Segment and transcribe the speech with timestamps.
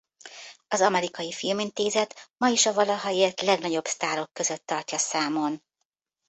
[0.67, 5.61] Az Amerikai Filmintézet ma is a valaha élt legnagyobb sztárok között tartja számon.